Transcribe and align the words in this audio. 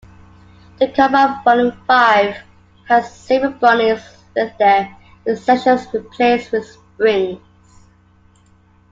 The 0.79 0.87
cover 0.87 1.15
of 1.17 1.43
volume 1.43 1.79
five 1.85 2.35
has 2.87 3.13
several 3.15 3.51
bunnies 3.51 4.01
with 4.35 4.57
their 4.57 4.97
midsections 5.27 5.93
replaced 5.93 6.51
with 6.51 6.65
springs. 6.65 7.37